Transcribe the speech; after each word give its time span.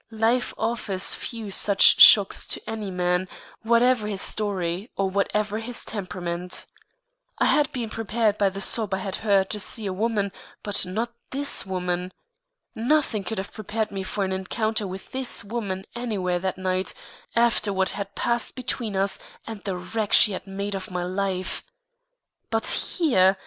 Life 0.17 0.51
offers 0.57 1.13
few 1.13 1.51
such 1.51 2.01
shocks 2.01 2.47
to 2.47 2.61
any 2.67 2.89
man, 2.89 3.27
whatever 3.61 4.07
his 4.07 4.23
story 4.23 4.89
or 4.97 5.07
whatever 5.11 5.59
his 5.59 5.85
temperament. 5.85 6.65
I 7.37 7.45
had 7.45 7.71
been 7.71 7.91
prepared 7.91 8.39
by 8.39 8.49
the 8.49 8.61
sob 8.61 8.95
I 8.95 8.97
had 8.97 9.17
heard 9.17 9.51
to 9.51 9.59
see 9.59 9.85
a 9.85 9.93
woman, 9.93 10.31
but 10.63 10.87
not 10.87 11.13
this 11.29 11.67
woman. 11.67 12.11
Nothing 12.73 13.23
could 13.23 13.37
have 13.37 13.53
prepared 13.53 13.91
me 13.91 14.01
for 14.01 14.23
an 14.23 14.31
encounter 14.31 14.87
with 14.87 15.11
this 15.11 15.43
woman 15.43 15.85
anywhere 15.95 16.39
that 16.39 16.57
night, 16.57 16.95
after 17.35 17.71
what 17.71 17.89
had 17.89 18.15
passed 18.15 18.55
between 18.55 18.95
us 18.95 19.19
and 19.45 19.63
the 19.65 19.77
wreck 19.77 20.13
she 20.13 20.31
had 20.31 20.47
made 20.47 20.73
of 20.73 20.89
my 20.89 21.03
life. 21.03 21.61
But 22.49 22.65
here! 22.97 23.37